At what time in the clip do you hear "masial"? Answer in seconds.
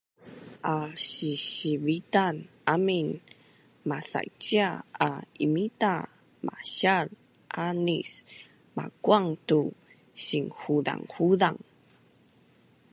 6.47-7.07